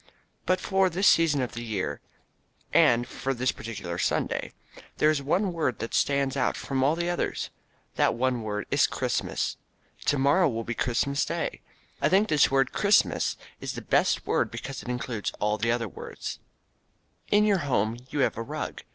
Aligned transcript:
But 0.47 0.59
for 0.59 0.89
this 0.89 1.07
season 1.07 1.43
of 1.43 1.51
the 1.51 1.61
year, 1.63 2.01
and 2.73 3.07
for 3.07 3.35
this 3.35 3.51
particular 3.51 3.99
Sunday, 3.99 4.51
there 4.97 5.11
is 5.11 5.21
one 5.21 5.53
word 5.53 5.77
that 5.77 5.93
stands 5.93 6.35
out 6.35 6.57
from 6.57 6.77
among 6.79 6.89
all 6.89 6.95
the 6.95 7.07
others. 7.11 7.51
That 7.97 8.15
one 8.15 8.41
word 8.41 8.65
is 8.71 8.87
"Christmas." 8.87 9.57
To 10.05 10.17
morrow 10.17 10.49
will 10.49 10.63
be 10.63 10.73
Christmas 10.73 11.23
day. 11.23 11.61
I 12.01 12.09
think 12.09 12.29
this 12.29 12.49
word 12.49 12.71
"Christmas" 12.71 13.37
is 13.59 13.73
the 13.73 13.81
best 13.83 14.25
word 14.25 14.49
because 14.49 14.81
it 14.81 14.89
includes 14.89 15.33
all 15.39 15.59
the 15.59 15.71
other 15.71 15.85
good 15.85 15.95
words. 15.97 16.39
In 17.29 17.45
your 17.45 17.59
home 17.59 17.97
you 18.09 18.21
have 18.21 18.37
a 18.37 18.41
rug. 18.41 18.81